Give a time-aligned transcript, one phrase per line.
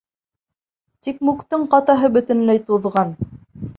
[1.07, 3.15] Тик Муктың ҡатаһы бөтөнләй туҙған.